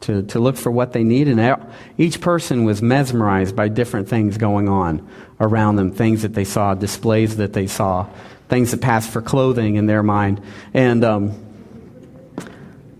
[0.00, 1.38] to, to look for what they needed.
[1.38, 1.64] And
[1.96, 6.74] each person was mesmerized by different things going on around them things that they saw,
[6.74, 8.08] displays that they saw,
[8.48, 10.40] things that passed for clothing in their mind.
[10.74, 11.49] And um,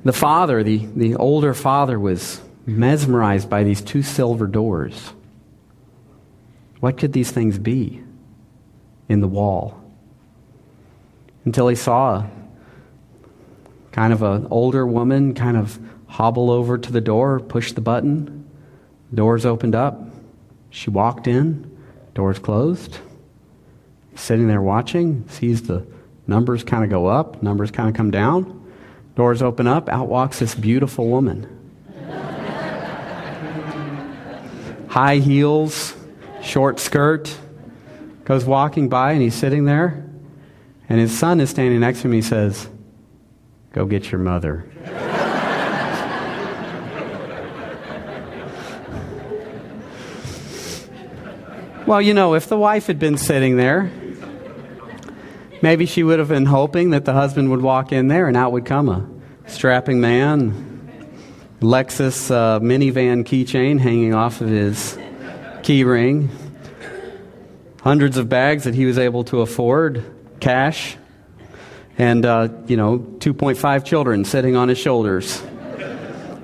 [0.04, 5.12] the father, the, the older father, was mesmerized by these two silver doors.
[6.80, 8.02] What could these things be
[9.08, 9.82] in the wall?
[11.44, 12.26] Until he saw
[13.92, 18.48] kind of an older woman kind of hobble over to the door, push the button.
[19.12, 20.00] Doors opened up.
[20.70, 21.78] She walked in.
[22.14, 22.98] Doors closed.
[24.14, 25.86] Sitting there watching, sees the
[26.26, 28.59] numbers kind of go up, numbers kind of come down.
[29.14, 29.88] Doors open up.
[29.88, 31.56] Out walks this beautiful woman.
[34.88, 35.94] High heels,
[36.42, 37.36] short skirt.
[38.24, 40.06] Goes walking by and he's sitting there.
[40.88, 42.12] And his son is standing next to him.
[42.12, 42.68] He says,
[43.72, 44.68] Go get your mother.
[51.86, 53.90] Well, you know, if the wife had been sitting there,
[55.62, 58.52] maybe she would have been hoping that the husband would walk in there and out
[58.52, 60.78] would come a strapping man,
[61.60, 64.98] Lexus uh, minivan keychain hanging off of his
[65.62, 66.30] key ring,
[67.82, 70.04] hundreds of bags that he was able to afford,
[70.40, 70.96] cash,
[71.98, 75.42] and, uh, you know, 2.5 children sitting on his shoulders.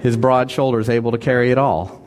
[0.02, 2.06] His broad shoulders able to carry it all.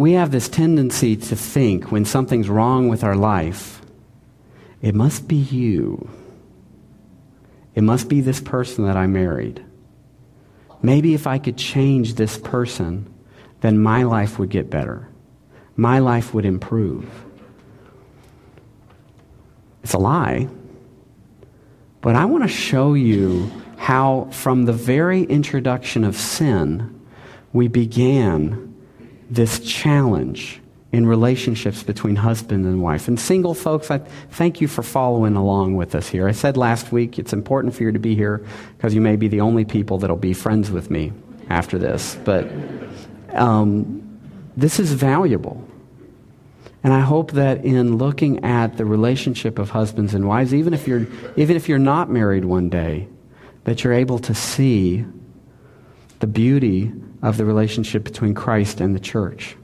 [0.00, 3.82] We have this tendency to think when something's wrong with our life,
[4.80, 6.08] it must be you.
[7.74, 9.62] It must be this person that I married.
[10.80, 13.12] Maybe if I could change this person,
[13.60, 15.06] then my life would get better.
[15.76, 17.06] My life would improve.
[19.82, 20.48] It's a lie.
[22.00, 26.98] But I want to show you how, from the very introduction of sin,
[27.52, 28.69] we began
[29.30, 30.60] this challenge
[30.92, 33.06] in relationships between husband and wife.
[33.06, 33.98] And single folks, I
[34.30, 36.26] thank you for following along with us here.
[36.26, 38.44] I said last week it's important for you to be here
[38.76, 41.12] because you may be the only people that'll be friends with me
[41.48, 42.18] after this.
[42.24, 42.50] But
[43.32, 44.18] um,
[44.56, 45.64] this is valuable.
[46.82, 50.88] And I hope that in looking at the relationship of husbands and wives, even if
[50.88, 53.06] you're, even if you're not married one day,
[53.64, 55.04] that you're able to see
[56.18, 59.56] the beauty of the relationship between Christ and the church.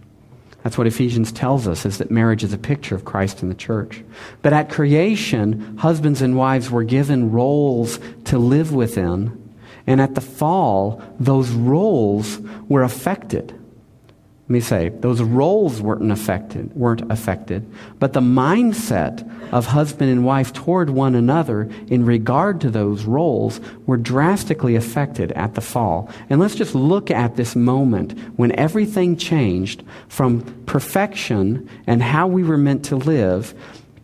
[0.62, 3.54] That's what Ephesians tells us is that marriage is a picture of Christ and the
[3.54, 4.02] church.
[4.42, 9.54] But at creation, husbands and wives were given roles to live within,
[9.86, 13.54] and at the fall, those roles were affected.
[14.46, 17.68] Let me say, those roles weren't affected, weren't affected,
[17.98, 23.60] but the mindset of husband and wife toward one another in regard to those roles
[23.86, 26.08] were drastically affected at the fall.
[26.30, 32.44] And let's just look at this moment when everything changed from perfection and how we
[32.44, 33.52] were meant to live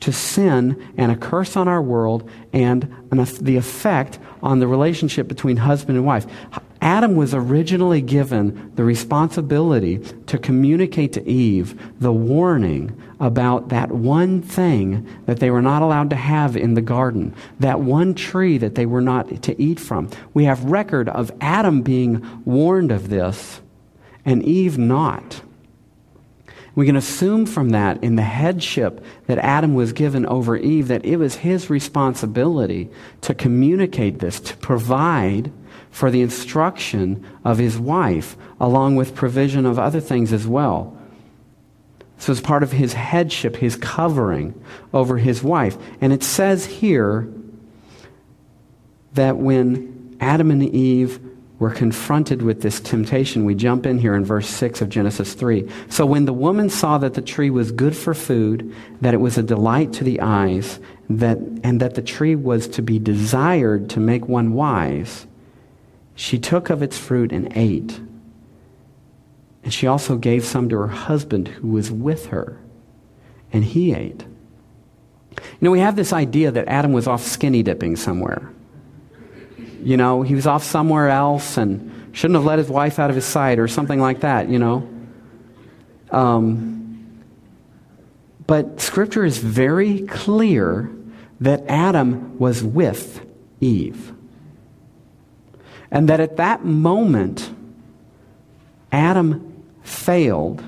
[0.01, 2.93] to sin and a curse on our world and
[3.41, 6.27] the effect on the relationship between husband and wife.
[6.83, 14.43] Adam was originally given the responsibility to communicate to Eve the warning about that one
[14.43, 18.75] thing that they were not allowed to have in the garden, that one tree that
[18.75, 20.11] they were not to eat from.
[20.35, 23.61] We have record of Adam being warned of this
[24.25, 25.41] and Eve not.
[26.75, 31.05] We can assume from that, in the headship that Adam was given over Eve, that
[31.05, 35.53] it was his responsibility to communicate this, to provide
[35.93, 40.99] for the instruction of his wife, along with provision of other things as well.
[42.19, 44.61] So, as part of his headship, his covering
[44.93, 45.77] over his wife.
[46.01, 47.29] And it says here
[49.15, 51.21] that when Adam and Eve
[51.63, 53.45] were confronted with this temptation.
[53.45, 55.69] We jump in here in verse 6 of Genesis 3.
[55.89, 59.39] So when the woman saw that the tree was good for food, that it was
[59.39, 64.01] a delight to the eyes, that, and that the tree was to be desired to
[64.01, 65.25] make one wise,
[66.15, 68.01] she took of its fruit and ate.
[69.65, 72.59] And she also gave some to her husband who was with her,
[73.53, 74.25] and he ate.
[75.33, 78.53] You know, we have this idea that Adam was off skinny dipping somewhere
[79.83, 83.17] you know, he was off somewhere else and shouldn't have let his wife out of
[83.17, 84.89] his sight or something like that, you know.
[86.11, 87.23] Um,
[88.47, 90.91] but Scripture is very clear
[91.41, 93.25] that Adam was with
[93.61, 94.12] Eve.
[95.93, 97.55] And that at that moment,
[98.91, 100.65] Adam failed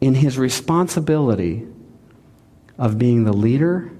[0.00, 1.66] in his responsibility
[2.78, 3.90] of being the leader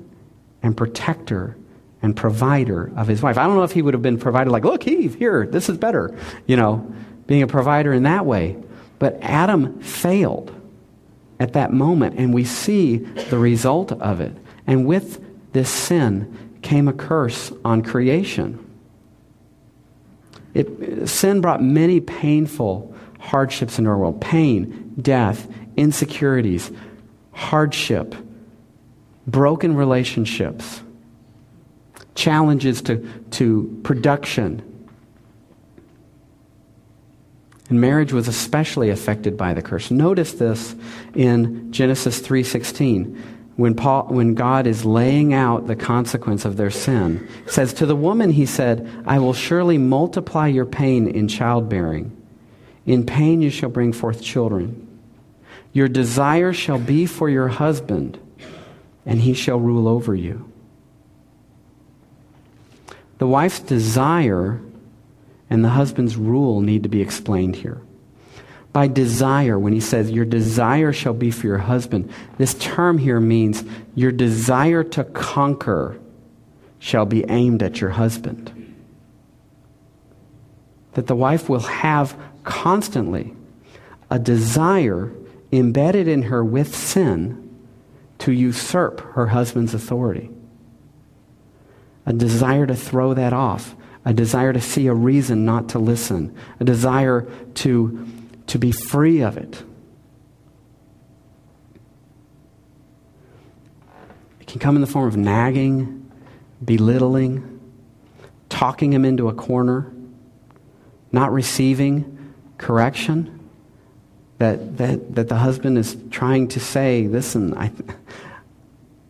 [0.63, 1.57] and protector
[2.01, 3.37] and provider of his wife.
[3.37, 5.79] I don't know if he would have been provided like, look, Eve, here, this is
[5.79, 6.17] better,
[6.47, 6.95] you know,
[7.27, 8.57] being a provider in that way.
[8.99, 10.53] But Adam failed
[11.41, 14.33] at that moment, and we see the result of it.
[14.67, 15.21] And with
[15.53, 18.64] this sin came a curse on creation.
[20.55, 26.71] It, sin brought many painful hardships into our world pain, death, insecurities,
[27.33, 28.15] hardship,
[29.27, 30.83] broken relationships
[32.15, 34.63] challenges to, to production.
[37.69, 39.91] And marriage was especially affected by the curse.
[39.91, 40.75] Notice this
[41.15, 43.21] in Genesis 3:16
[43.57, 47.29] when Paul when God is laying out the consequence of their sin.
[47.47, 52.11] says to the woman he said, "I will surely multiply your pain in childbearing.
[52.85, 54.87] In pain you shall bring forth children.
[55.73, 58.19] Your desire shall be for your husband,
[59.07, 60.45] and he shall rule over you."
[63.19, 64.61] The wife's desire
[65.49, 67.81] and the husband's rule need to be explained here.
[68.75, 73.21] By desire, when he says, Your desire shall be for your husband, this term here
[73.21, 73.63] means
[73.95, 75.97] your desire to conquer
[76.81, 78.51] shall be aimed at your husband.
[80.95, 83.35] That the wife will have constantly
[84.11, 85.13] a desire
[85.53, 87.41] embedded in her with sin
[88.19, 90.31] to usurp her husband's authority.
[92.07, 96.35] A desire to throw that off, a desire to see a reason not to listen,
[96.59, 97.23] a desire
[97.55, 98.07] to,
[98.49, 99.63] to be free of it.
[104.41, 106.11] It can come in the form of nagging,
[106.65, 107.61] belittling,
[108.49, 109.93] talking him into a corner,
[111.13, 113.41] not receiving correction.
[114.39, 117.71] That, that, that the husband is trying to say, listen, I,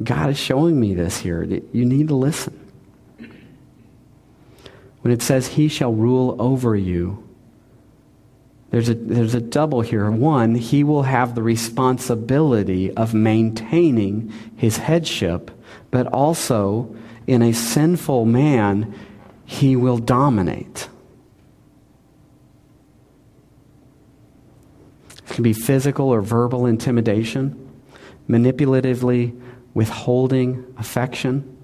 [0.03, 1.43] God is showing me this here.
[1.43, 2.61] You need to listen.
[5.01, 7.24] When it says, He shall rule over you,
[8.75, 10.11] there's a, there's a double here.
[10.11, 15.53] One, he will have the responsibility of maintaining his headship,
[15.93, 16.93] but also,
[17.29, 18.93] in a sinful man,
[19.45, 20.89] he will dominate.
[25.19, 27.81] It can be physical or verbal intimidation,
[28.29, 29.41] manipulatively
[29.73, 31.55] withholding affection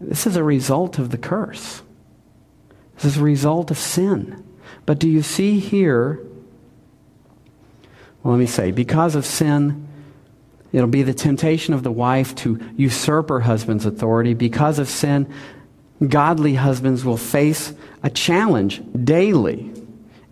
[0.00, 1.82] this is a result of the curse.
[2.96, 4.42] This is a result of sin.
[4.84, 6.20] But do you see here?
[8.22, 9.86] Well, let me say, because of sin,
[10.72, 14.34] it'll be the temptation of the wife to usurp her husband's authority.
[14.34, 15.32] Because of sin,
[16.06, 17.72] godly husbands will face
[18.02, 19.72] a challenge daily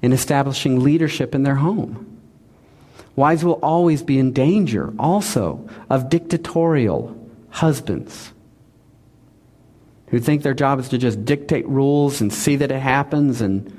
[0.02, 2.20] in establishing leadership in their home.
[3.16, 7.16] Wives will always be in danger also of dictatorial
[7.50, 8.33] husbands
[10.14, 13.76] who think their job is to just dictate rules and see that it happens and,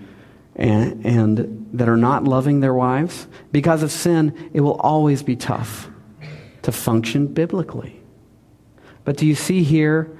[0.57, 3.25] and, and that are not loving their wives.
[3.53, 5.89] Because of sin, it will always be tough
[6.63, 8.01] to function biblically.
[9.05, 10.11] But do you see here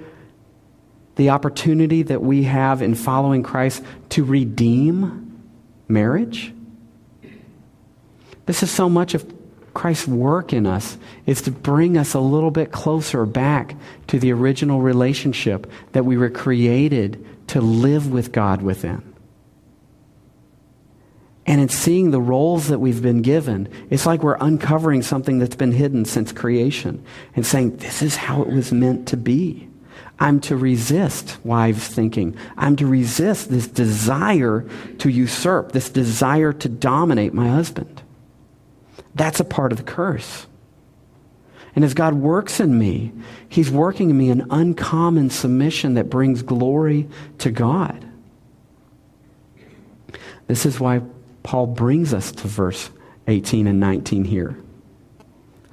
[1.18, 5.44] the opportunity that we have in following Christ to redeem
[5.90, 6.54] marriage?
[8.46, 9.35] This is so much of
[9.76, 10.98] Christ's work in us
[11.28, 13.76] is to bring us a little bit closer back
[14.08, 19.14] to the original relationship that we were created to live with God within.
[21.46, 25.56] And in seeing the roles that we've been given, it's like we're uncovering something that's
[25.56, 27.06] been hidden since creation
[27.36, 29.68] and saying, this is how it was meant to be.
[30.18, 32.36] I'm to resist wives' thinking.
[32.58, 34.66] I'm to resist this desire
[35.00, 38.02] to usurp, this desire to dominate my husband.
[39.16, 40.46] That's a part of the curse.
[41.76, 43.12] And as God works in me,
[43.50, 47.10] He's working in me an uncommon submission that brings glory
[47.40, 48.06] to God.
[50.48, 51.02] This is why
[51.44, 52.90] Paul brings us to verse
[53.28, 54.58] 18 and 19 here.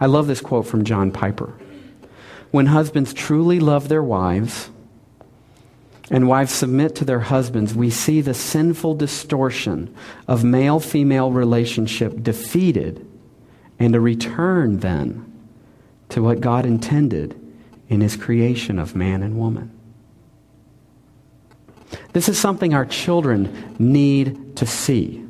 [0.01, 1.53] I love this quote from John Piper.
[2.51, 4.70] When husbands truly love their wives
[6.11, 9.95] and wives submit to their husbands, we see the sinful distortion
[10.26, 13.07] of male female relationship defeated
[13.82, 15.28] and a return then
[16.08, 17.38] to what God intended
[17.88, 19.76] in his creation of man and woman.
[22.12, 25.24] This is something our children need to see.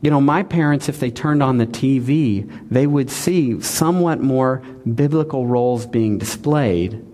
[0.00, 4.62] You know, my parents, if they turned on the TV, they would see somewhat more
[4.94, 7.04] biblical roles being displayed.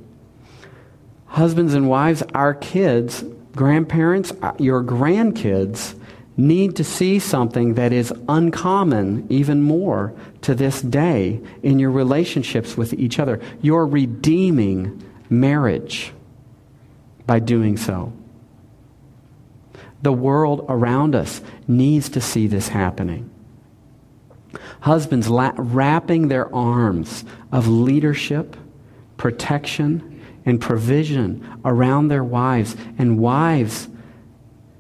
[1.27, 3.25] Husbands and wives, our kids,
[3.57, 5.95] grandparents, uh, your grandkids
[6.37, 12.77] need to see something that is uncommon even more to this day in your relationships
[12.77, 13.41] with each other.
[13.61, 16.13] You're redeeming marriage
[17.27, 18.13] by doing so.
[20.03, 23.31] The world around us needs to see this happening.
[24.81, 28.57] Husbands la- wrapping their arms of leadership,
[29.17, 33.89] protection, and provision around their wives, and wives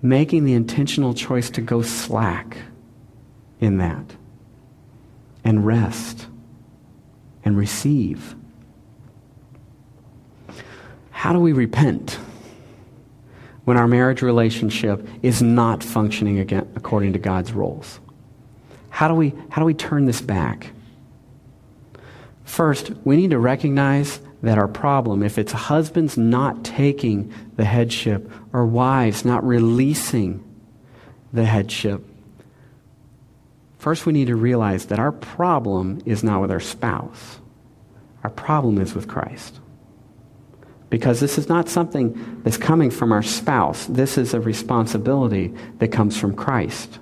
[0.02, 2.58] making the intentional choice to go slack
[3.60, 4.04] in that
[5.44, 6.26] and rest
[7.44, 8.34] and receive.
[11.10, 12.18] How do we repent?
[13.64, 18.00] when our marriage relationship is not functioning again according to God's rules?
[18.90, 20.72] How do we, how do we turn this back?
[22.44, 28.30] First, we need to recognize that our problem, if it's husbands not taking the headship
[28.52, 30.42] or wives not releasing
[31.32, 32.04] the headship,
[33.78, 37.38] first we need to realize that our problem is not with our spouse.
[38.24, 39.60] Our problem is with Christ
[40.92, 43.86] because this is not something that's coming from our spouse.
[43.86, 46.98] This is a responsibility that comes from Christ.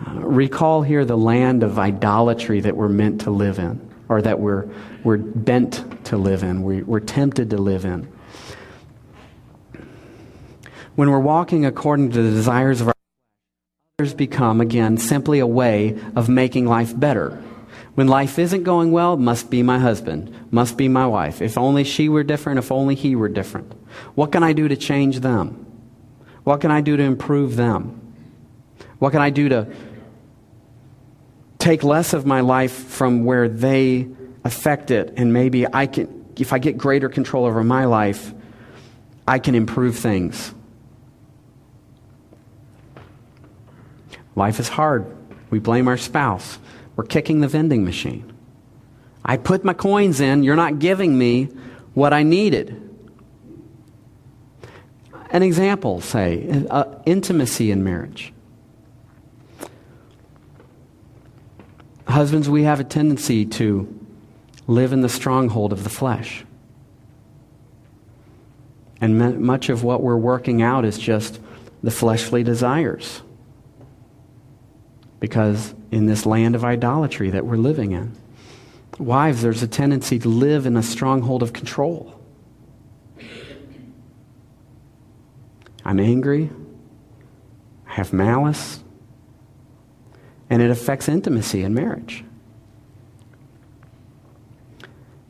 [0.00, 4.40] Uh, recall here the land of idolatry that we're meant to live in, or that
[4.40, 4.68] we're,
[5.04, 8.10] we're bent to live in, we, we're tempted to live in.
[10.94, 12.94] When we're walking according to the desires of our
[13.98, 17.42] others become, again, simply a way of making life better
[17.98, 21.42] when life isn't going well, must be my husband, must be my wife.
[21.42, 23.72] If only she were different, if only he were different.
[24.14, 25.66] What can I do to change them?
[26.44, 28.14] What can I do to improve them?
[29.00, 29.66] What can I do to
[31.58, 34.08] take less of my life from where they
[34.44, 38.32] affect it and maybe I can if I get greater control over my life,
[39.26, 40.54] I can improve things.
[44.36, 45.16] Life is hard.
[45.50, 46.58] We blame our spouse.
[46.94, 48.32] We're kicking the vending machine.
[49.24, 51.48] I put my coins in, you're not giving me
[51.94, 52.84] what I needed.
[55.30, 58.32] An example, say, uh, intimacy in marriage.
[62.08, 63.94] Husbands, we have a tendency to
[64.66, 66.44] live in the stronghold of the flesh.
[69.00, 71.40] And much of what we're working out is just
[71.82, 73.22] the fleshly desires
[75.20, 78.12] because in this land of idolatry that we're living in,
[78.98, 82.20] wives, there's a tendency to live in a stronghold of control.
[85.84, 86.50] I'm angry,
[87.88, 88.82] I have malice,
[90.50, 92.24] and it affects intimacy in marriage.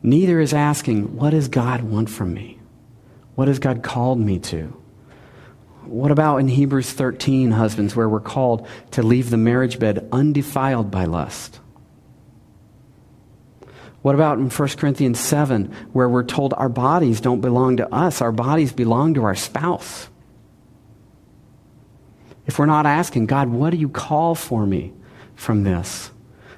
[0.01, 2.59] Neither is asking, What does God want from me?
[3.35, 4.75] What has God called me to?
[5.83, 10.91] What about in Hebrews 13, husbands, where we're called to leave the marriage bed undefiled
[10.91, 11.59] by lust?
[14.01, 18.21] What about in 1 Corinthians 7, where we're told our bodies don't belong to us,
[18.21, 20.09] our bodies belong to our spouse?
[22.45, 24.93] If we're not asking, God, what do you call for me
[25.39, 26.11] from this?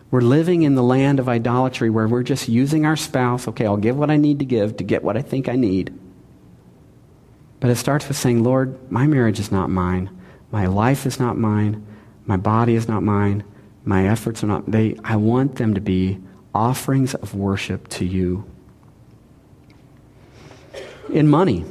[0.09, 3.47] We're living in the land of idolatry where we're just using our spouse.
[3.47, 5.97] Okay, I'll give what I need to give to get what I think I need.
[7.61, 10.09] But it starts with saying, Lord, my marriage is not mine.
[10.51, 11.85] My life is not mine.
[12.25, 13.43] My body is not mine.
[13.85, 16.19] My efforts are not they I want them to be
[16.53, 18.45] offerings of worship to you.
[21.09, 21.63] In money.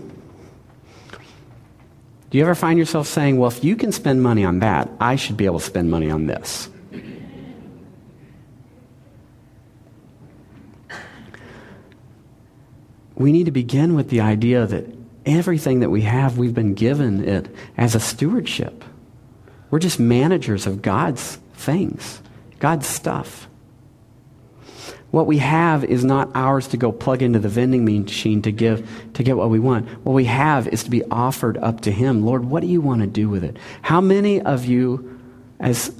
[2.30, 5.16] Do you ever find yourself saying, well, if you can spend money on that, I
[5.16, 6.70] should be able to spend money on this?
[13.20, 14.86] We need to begin with the idea that
[15.26, 18.82] everything that we have, we've been given it as a stewardship.
[19.70, 22.22] We're just managers of God's things,
[22.60, 23.46] God's stuff.
[25.10, 28.88] What we have is not ours to go plug into the vending machine to give
[29.12, 29.86] to get what we want.
[30.02, 32.24] What we have is to be offered up to him.
[32.24, 33.58] Lord, what do you want to do with it?
[33.82, 35.20] How many of you
[35.60, 35.94] as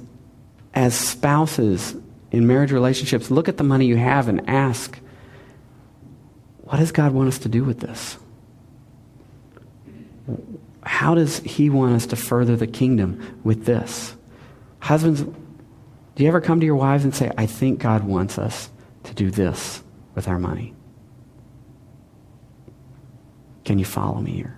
[0.73, 1.95] as spouses
[2.31, 4.97] in marriage relationships look at the money you have and ask,
[6.71, 8.17] what does God want us to do with this?
[10.83, 14.15] How does he want us to further the kingdom with this?
[14.79, 18.69] Husbands, do you ever come to your wives and say, I think God wants us
[19.03, 19.83] to do this
[20.15, 20.73] with our money.
[23.65, 24.57] Can you follow me here?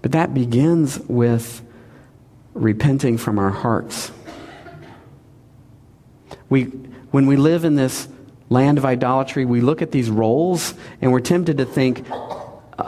[0.00, 1.60] But that begins with
[2.54, 4.12] repenting from our hearts.
[6.48, 6.66] We,
[7.10, 8.06] when we live in this
[8.50, 12.04] land of idolatry, we look at these roles and we're tempted to think,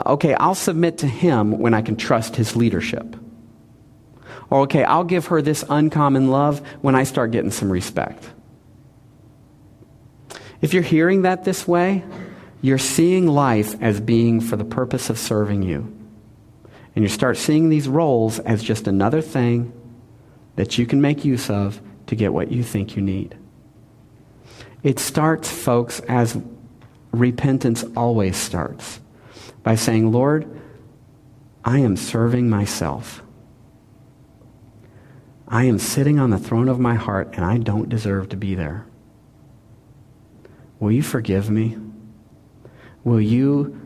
[0.05, 3.15] okay, I'll submit to him when I can trust his leadership.
[4.49, 8.29] Or, okay, I'll give her this uncommon love when I start getting some respect.
[10.61, 12.03] If you're hearing that this way,
[12.61, 15.91] you're seeing life as being for the purpose of serving you.
[16.95, 19.73] And you start seeing these roles as just another thing
[20.55, 23.35] that you can make use of to get what you think you need.
[24.83, 26.37] It starts, folks, as
[27.11, 28.99] repentance always starts
[29.63, 30.45] by saying, Lord,
[31.63, 33.23] I am serving myself.
[35.47, 38.55] I am sitting on the throne of my heart and I don't deserve to be
[38.55, 38.85] there.
[40.79, 41.77] Will you forgive me?
[43.03, 43.79] Will you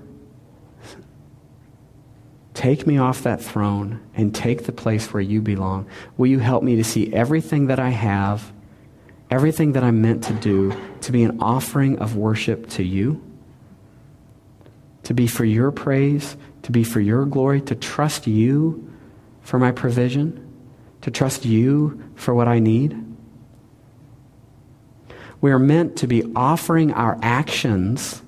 [2.54, 5.88] take me off that throne and take the place where you belong?
[6.18, 8.52] Will you help me to see everything that I have,
[9.30, 13.24] everything that I'm meant to do, to be an offering of worship to you?
[15.04, 18.92] To be for your praise, to be for your glory, to trust you
[19.42, 20.48] for my provision?
[21.02, 23.02] to trust you for what I need.
[25.40, 28.22] We are meant to be offering our actions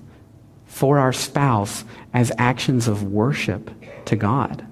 [0.64, 1.84] for our spouse
[2.14, 3.70] as actions of worship
[4.06, 4.66] to God.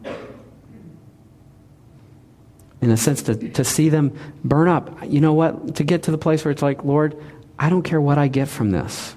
[2.81, 4.99] In a sense, to, to see them burn up.
[5.05, 5.77] You know what?
[5.77, 7.21] To get to the place where it's like, Lord,
[7.59, 9.17] I don't care what I get from this.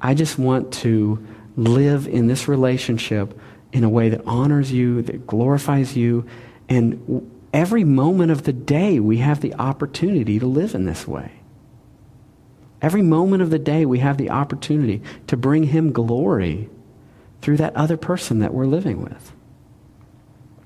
[0.00, 1.24] I just want to
[1.56, 3.38] live in this relationship
[3.72, 6.26] in a way that honors you, that glorifies you,
[6.68, 11.32] and every moment of the day we have the opportunity to live in this way.
[12.80, 16.68] Every moment of the day we have the opportunity to bring Him glory
[17.42, 19.32] through that other person that we're living with.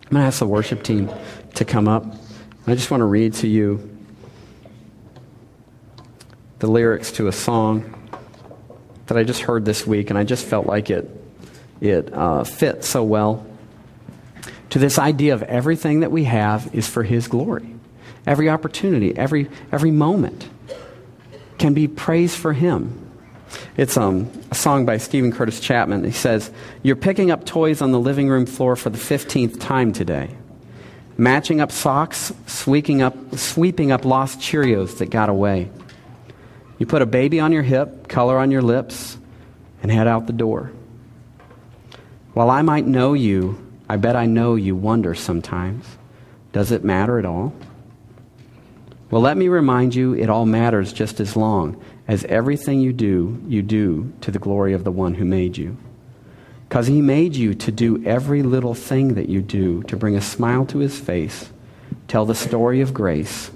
[0.04, 1.10] I'm going to ask the worship team
[1.54, 2.04] to come up.
[2.64, 3.90] I just want to read to you
[6.60, 7.92] the lyrics to a song
[9.06, 11.10] that I just heard this week, and I just felt like it,
[11.80, 13.44] it uh, fit so well
[14.70, 17.74] to this idea of everything that we have is for His glory.
[18.28, 20.48] Every opportunity, every, every moment
[21.58, 23.10] can be praise for Him.
[23.76, 26.04] It's um, a song by Steven Curtis Chapman.
[26.04, 26.52] He says,
[26.84, 30.30] You're picking up toys on the living room floor for the 15th time today,
[31.16, 35.70] matching up socks, sweeping up, sweeping up lost Cheerios that got away.
[36.78, 39.16] You put a baby on your hip, color on your lips,
[39.82, 40.72] and head out the door.
[42.34, 45.84] While I might know you, I bet I know you wonder sometimes
[46.52, 47.54] does it matter at all?
[49.10, 53.42] Well, let me remind you it all matters just as long as everything you do,
[53.46, 55.76] you do to the glory of the one who made you.
[56.72, 60.22] Because he made you to do every little thing that you do to bring a
[60.22, 61.50] smile to his face,
[62.08, 63.50] tell the story of grace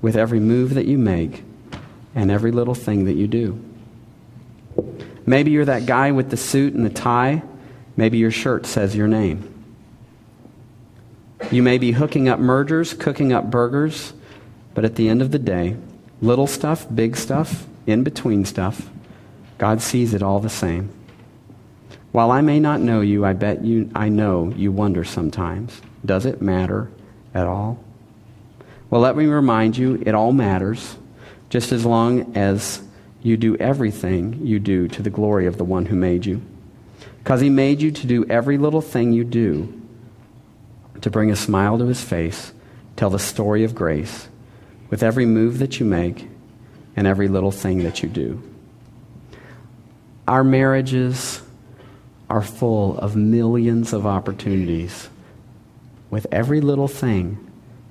[0.00, 1.44] with every move that you make
[2.14, 3.62] and every little thing that you do.
[5.26, 7.42] Maybe you're that guy with the suit and the tie
[7.96, 9.48] Maybe your shirt says your name.
[11.50, 14.14] You may be hooking up mergers, cooking up burgers,
[14.74, 15.76] but at the end of the day,
[16.22, 18.88] little stuff, big stuff, in between stuff,
[19.58, 20.90] God sees it all the same.
[22.12, 25.80] While I may not know you, I bet you I know you wonder sometimes.
[26.04, 26.90] Does it matter
[27.34, 27.82] at all?
[28.90, 30.96] Well, let me remind you, it all matters,
[31.48, 32.82] just as long as
[33.22, 36.42] you do everything you do to the glory of the one who made you.
[37.18, 39.80] Because he made you to do every little thing you do
[41.00, 42.52] to bring a smile to his face,
[42.96, 44.28] tell the story of grace
[44.90, 46.28] with every move that you make
[46.94, 48.42] and every little thing that you do.
[50.28, 51.41] Our marriages
[52.32, 55.10] are full of millions of opportunities
[56.08, 57.36] with every little thing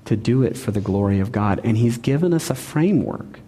[0.03, 1.61] to do it for the glory of God.
[1.63, 3.39] And He's given us a framework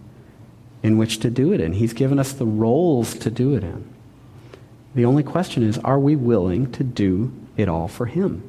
[0.84, 3.92] in which to do it in, He's given us the roles to do it in.
[4.94, 8.48] The only question is are we willing to do it all for Him?